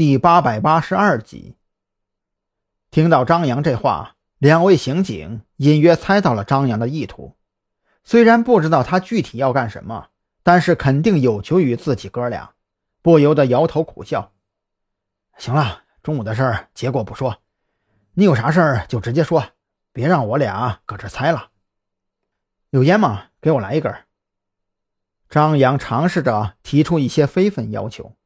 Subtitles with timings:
[0.00, 1.58] 第八百八十二集。
[2.90, 7.36] 听到张扬这话，两位刑警隐约猜到了张扬的意图，
[8.02, 10.08] 虽然不知道他具体要干什么，
[10.42, 12.54] 但是肯定有求于自己哥俩，
[13.02, 14.32] 不由得摇头苦笑。
[15.36, 17.36] 行了，中午的事儿结果不说，
[18.14, 19.48] 你有啥事儿就直接说，
[19.92, 21.50] 别让我俩搁这猜了。
[22.70, 23.24] 有烟吗？
[23.38, 23.94] 给我来一根。
[25.28, 28.16] 张扬尝试着提出一些非分要求，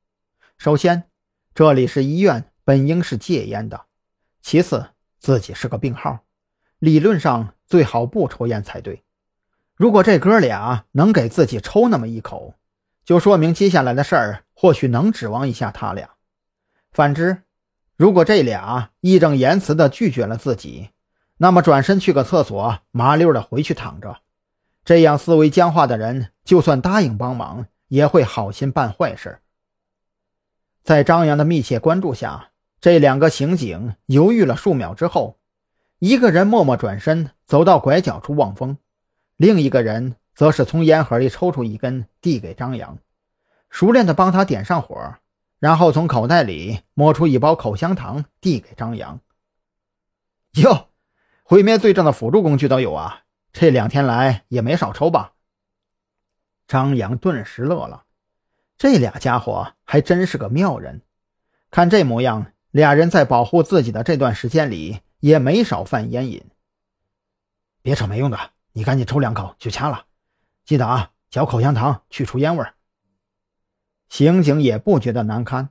[0.56, 1.10] 首先。
[1.54, 3.82] 这里是医院，本应是戒烟的。
[4.42, 4.86] 其次，
[5.20, 6.18] 自己是个病号，
[6.80, 9.04] 理论上最好不抽烟才对。
[9.76, 12.54] 如果这哥俩能给自己抽那么一口，
[13.04, 16.10] 就说明接下来的事儿或许能指望一下他俩。
[16.90, 17.42] 反之，
[17.96, 20.90] 如果这俩义正言辞地拒绝了自己，
[21.36, 24.18] 那么转身去个厕所，麻溜的回去躺着。
[24.84, 29.38] 这样思维僵化的人，就算答应帮忙，也会好心办坏事。
[30.84, 35.38] 在张扬的密切关注下，这两个刑警犹豫了数秒之后，
[35.98, 38.76] 一个人默默转身走到拐角处望风，
[39.36, 42.98] 另一个人则是从烟盒里抽出一根递给张扬，
[43.70, 45.14] 熟练地帮他点上火，
[45.58, 49.18] 然后从口袋里摸出一包口香糖递给张扬。
[50.56, 50.88] 哟，
[51.44, 53.22] 毁灭罪证的辅助工具都有啊，
[53.54, 55.32] 这两天来也没少抽吧？
[56.68, 58.03] 张扬顿时乐了。
[58.84, 61.00] 这俩家伙还真是个妙人，
[61.70, 66.44] 看这模样，俩人在保护自己的这段时间里也没少犯烟瘾。
[67.80, 68.38] 别扯没用的，
[68.74, 70.04] 你赶紧抽两口就掐了，
[70.66, 72.66] 记得啊，嚼口香糖去除烟味。
[74.10, 75.70] 刑警也不觉得难堪，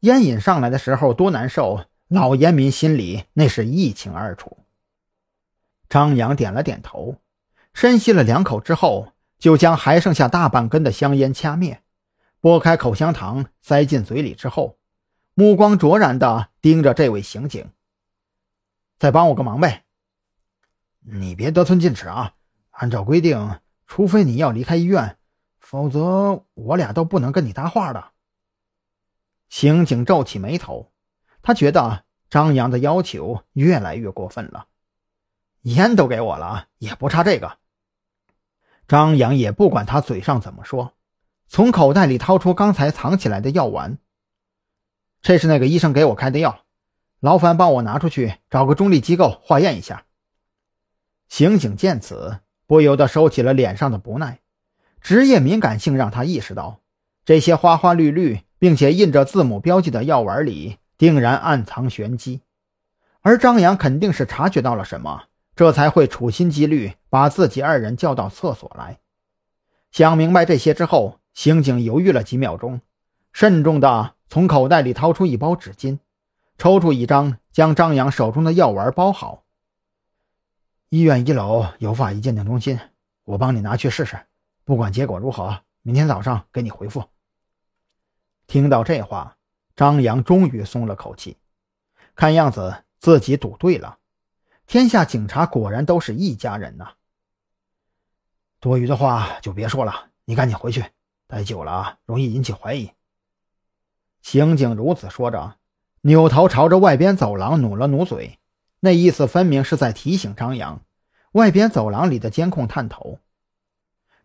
[0.00, 4.56] 烟瘾上来的时候多难受，老烟民心里那是一清二楚。
[5.90, 7.16] 张扬点了点头，
[7.74, 11.82] 深吸了两口之后，就将还剩下大半根的香烟掐灭。
[12.44, 14.78] 拨开口香糖，塞进嘴里之后，
[15.32, 17.72] 目光灼然地盯着这位刑警。
[18.98, 19.86] 再帮我个忙呗！
[21.00, 22.34] 你别得寸进尺啊！
[22.72, 25.16] 按照规定，除非你要离开医院，
[25.58, 28.10] 否则我俩都不能跟你搭话的。
[29.48, 30.92] 刑警皱起眉头，
[31.40, 34.66] 他觉得张扬的要求越来越过分了。
[35.62, 37.56] 烟都给我了，也不差这个。
[38.86, 40.93] 张扬也不管他嘴上怎么说。
[41.46, 43.98] 从口袋里掏出刚才藏起来的药丸，
[45.22, 46.64] 这是那个医生给我开的药，
[47.20, 50.04] 劳烦帮我拿出去，找个中立机构化验一下。
[51.28, 54.40] 刑警见此，不由得收起了脸上的不耐。
[55.00, 56.80] 职业敏感性让他意识到，
[57.24, 62.42] 这些花花绿绿并且印着字母标记的药丸里，定然暗藏玄机。
[63.20, 65.24] 而张扬肯定是察觉到了什么，
[65.54, 68.98] 这才会处心积虑把自己二人叫到厕所来。
[69.90, 71.20] 想明白这些之后。
[71.34, 72.80] 刑警犹豫了几秒钟，
[73.32, 75.98] 慎重地从口袋里掏出一包纸巾，
[76.56, 79.44] 抽出一张，将张扬手中的药丸包好。
[80.88, 82.78] 医院一楼有法医鉴定中心，
[83.24, 84.26] 我帮你拿去试试，
[84.64, 87.02] 不管结果如何，明天早上给你回复。
[88.46, 89.36] 听到这话，
[89.74, 91.36] 张扬终于松了口气，
[92.14, 93.98] 看样子自己赌对了，
[94.68, 96.92] 天下警察果然都是一家人呐。
[98.60, 100.84] 多余的话就别说了，你赶紧回去。
[101.26, 102.90] 待久了容易引起怀疑。
[104.22, 105.56] 刑警如此说着，
[106.02, 108.38] 扭头朝着外边走廊努了努嘴，
[108.80, 110.82] 那意思分明是在提醒张扬，
[111.32, 113.18] 外边走廊里的监控探头。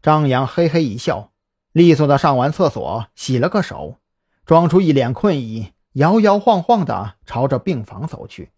[0.02, 1.32] 张扬嘿嘿一笑，
[1.72, 3.98] 利索的上完厕所，洗了个手，
[4.46, 8.52] 装出一脸困意，摇摇晃晃的朝着病房走去。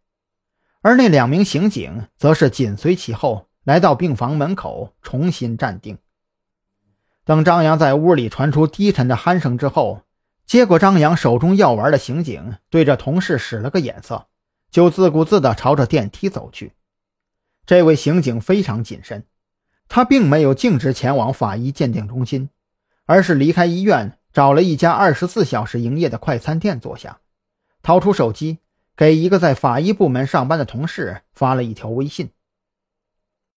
[0.81, 5.97] 而那两名刑警则是紧随其后，来到病房门口，重新站定。
[7.23, 10.01] 等张扬在屋里传出低沉的鼾声之后，
[10.45, 14.27] 接过张扬手中药丸的刑警对着同事使了个眼色，
[14.69, 16.73] 就自顾自地朝着电梯走去。
[17.65, 19.23] 这位刑警非常谨慎，
[19.87, 22.49] 他并没有径直前往法医鉴定中心，
[23.05, 27.19] 而是离开医院，找了一家二十四小时营业的快餐店坐下，
[27.83, 28.57] 掏出手机
[28.97, 32.31] 给一个在法医部门上班的同事发了一条微信。